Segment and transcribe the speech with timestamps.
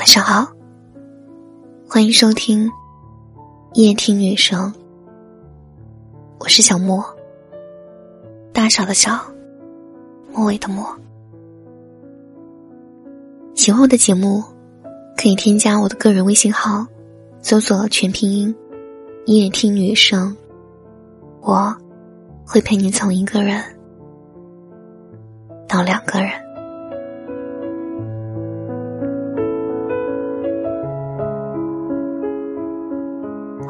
[0.00, 0.50] 晚上好，
[1.86, 2.70] 欢迎收听
[3.74, 4.72] 夜听女生，
[6.38, 7.04] 我是小莫，
[8.50, 9.20] 大小的小，
[10.32, 10.86] 末尾的末。
[13.54, 14.42] 喜欢我的节目，
[15.18, 16.86] 可以添加我的个人微信号，
[17.42, 18.56] 搜索全拼音
[19.28, 20.34] “夜听女生”，
[21.44, 21.76] 我
[22.46, 23.62] 会陪你从一个人
[25.68, 26.30] 到两个人。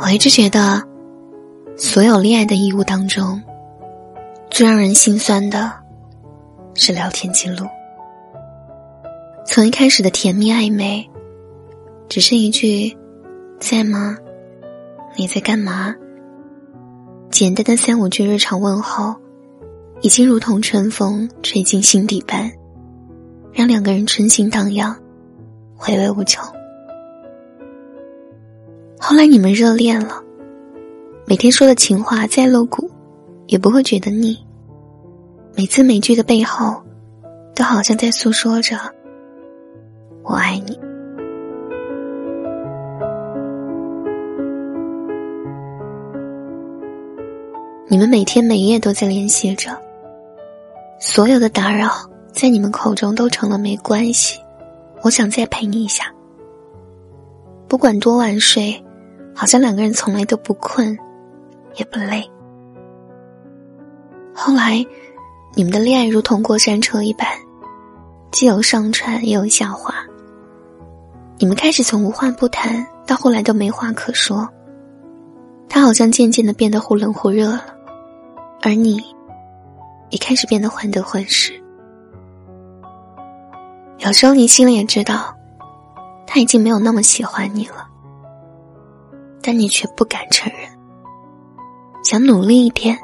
[0.03, 0.83] 我一直觉得，
[1.77, 3.39] 所有恋爱的义务当中，
[4.49, 5.71] 最让人心酸的，
[6.75, 7.67] 是聊天记录。
[9.45, 11.07] 从一开始的甜蜜暧昧，
[12.09, 12.97] 只是一句
[13.61, 14.17] “在吗？
[15.17, 15.95] 你在干嘛？”
[17.31, 19.15] 简单的三五句日常问候，
[20.01, 22.51] 已经如同春风吹进心底般，
[23.53, 24.97] 让两个人春心荡漾，
[25.77, 26.43] 回味无穷。
[29.11, 30.22] 后来你们热恋了，
[31.27, 32.89] 每天说的情话再露骨，
[33.48, 34.39] 也不会觉得腻。
[35.56, 36.80] 每字每句的背后，
[37.52, 38.77] 都好像在诉说着
[40.22, 40.78] “我爱你”。
[47.89, 49.77] 你们每天每夜都在联系着，
[51.00, 51.91] 所有的打扰
[52.30, 54.39] 在你们口中都成了没关系。
[55.02, 56.05] 我想再陪你一下，
[57.67, 58.80] 不管多晚睡。
[59.41, 60.94] 好像两个人从来都不困，
[61.77, 62.30] 也不累。
[64.34, 64.84] 后来，
[65.55, 67.27] 你们的恋爱如同过山车一般，
[68.30, 69.94] 既有上船也有下滑。
[71.38, 74.46] 你们开始从无话不谈，到后来都没话可说。
[75.70, 77.64] 他好像渐渐的变得忽冷忽热了，
[78.61, 79.02] 而你，
[80.11, 81.58] 也开始变得患得患失。
[84.00, 85.34] 有时候你心里也知道，
[86.27, 87.86] 他已经没有那么喜欢你了。
[89.42, 90.69] 但你却不敢承认，
[92.02, 92.98] 想努力一点，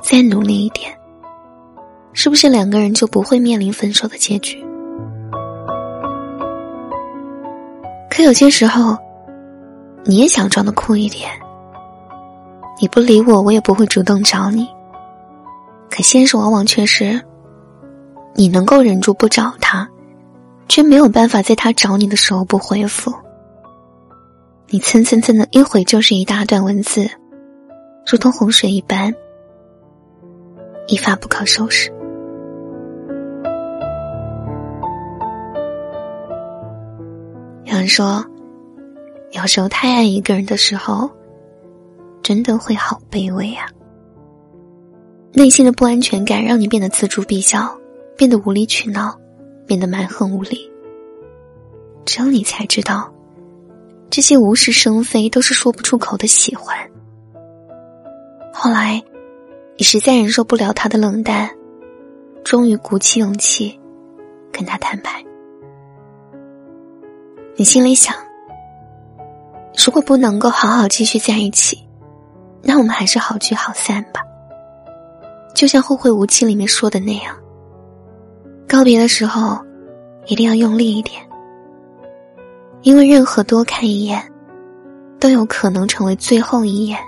[0.00, 0.92] 再努力一点，
[2.12, 4.64] 是不是两个人就不会面临分手的结局？
[8.08, 8.96] 可有些时候，
[10.04, 11.28] 你也想装的酷一点，
[12.80, 14.68] 你不理我，我也不会主动找你。
[15.90, 17.20] 可现实往往却是，
[18.34, 19.88] 你能够忍住不找他，
[20.68, 23.12] 却没有办法在他找你的时候不回复。
[24.74, 27.08] 你蹭蹭蹭的一回就是一大段文字，
[28.10, 29.14] 如同洪水一般，
[30.88, 31.92] 一发不可收拾。
[37.66, 38.26] 有人说，
[39.30, 41.08] 有时候太爱一个人的时候，
[42.20, 43.68] 真的会好卑微啊。
[45.32, 47.72] 内心的不安全感让你变得锱铢必较，
[48.16, 49.16] 变得无理取闹，
[49.68, 50.68] 变得蛮横无理。
[52.04, 53.13] 只有你才知道。
[54.14, 56.78] 这些无事生非都是说不出口的喜欢。
[58.52, 59.02] 后来，
[59.76, 61.50] 你实在忍受不了他的冷淡，
[62.44, 63.76] 终于鼓起勇气
[64.52, 65.20] 跟他摊牌。
[67.56, 68.14] 你心里想：
[69.84, 71.84] 如果不能够好好继续在一起，
[72.62, 74.20] 那我们还是好聚好散吧。
[75.56, 77.36] 就像《后会无期》里面说的那样，
[78.68, 79.58] 告别的时候
[80.26, 81.20] 一定要用力一点。
[82.84, 84.22] 因为任何多看一眼，
[85.18, 86.98] 都有可能成为最后一眼；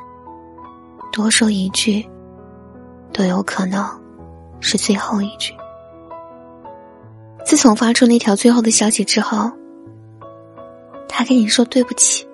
[1.13, 2.03] 多说一句，
[3.13, 3.87] 都有可能
[4.59, 5.53] 是最后一句。
[7.45, 9.53] 自从发出那条最后的消息之后，
[11.07, 12.27] 他跟你说对不起，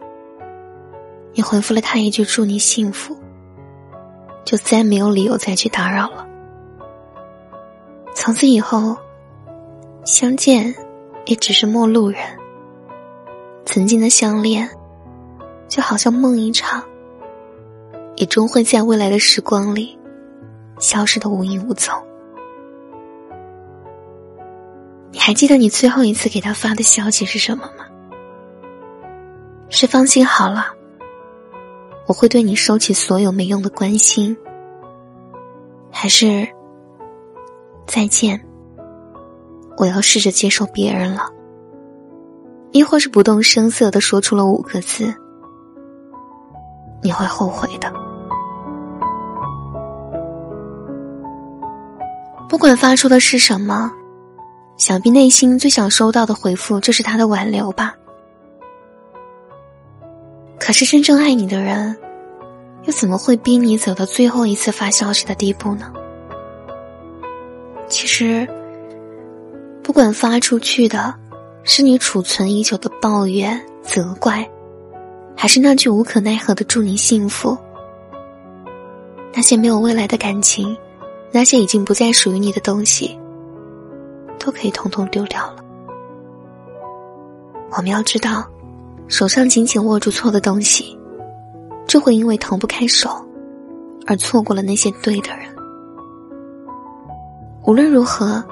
[1.34, 3.16] 你回复了他一句祝你幸福，
[4.44, 6.24] 就再没有理由再去打扰了。
[8.14, 8.96] 从此以后，
[10.04, 10.72] 相见
[11.26, 12.20] 也只是陌路人。
[13.64, 14.68] 曾经的相恋，
[15.68, 16.82] 就好像梦一场，
[18.16, 19.98] 也终会在未来的时光里
[20.78, 21.94] 消失的无影无踪。
[25.10, 27.84] 你还记得你最后一次给他发的消息是什么吗？
[29.68, 30.66] 是放心好了，
[32.06, 34.36] 我会对你收起所有没用的关心，
[35.90, 36.46] 还是
[37.86, 38.42] 再见，
[39.78, 41.30] 我要试着接受别人了。
[42.72, 45.14] 亦或是不动声色的说出了五个字，
[47.02, 47.92] 你会后悔的。
[52.48, 53.92] 不管发出的是什么，
[54.78, 57.94] 想必内心最想收到的回复就是他的挽留吧。
[60.58, 61.94] 可是真正爱你的人，
[62.84, 65.92] 又怎么会逼你走到最后一次发消息的地步呢？
[67.86, 68.48] 其实，
[69.82, 71.21] 不管发出去的。
[71.64, 74.48] 是你储存已久的抱怨、责怪，
[75.36, 77.56] 还是那句无可奈何的祝你幸福？
[79.32, 80.76] 那些没有未来的感情，
[81.30, 83.18] 那些已经不再属于你的东西，
[84.38, 85.56] 都可以统统丢掉了。
[87.70, 88.44] 我们要知道，
[89.08, 90.98] 手上紧紧握住错的东西，
[91.86, 93.08] 就会因为腾不开手，
[94.06, 95.46] 而错过了那些对的人。
[97.64, 98.44] 无论如何，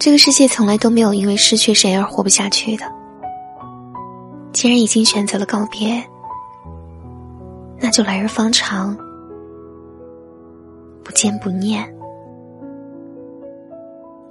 [0.00, 2.86] 这个世界从来都没有因为失去谁而活不下去的。
[4.50, 6.02] 既然已经选择了告别，
[7.78, 8.96] 那就来日方长。
[11.04, 11.84] 不见不念，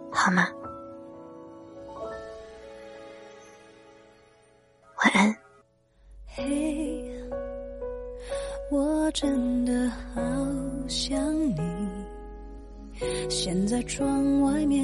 [0.10, 0.48] 好吗？
[5.04, 5.36] 晚安。
[6.25, 7.13] 嘿，
[8.71, 10.21] 我真的好
[10.88, 11.60] 想你。
[13.30, 14.83] 现在窗外面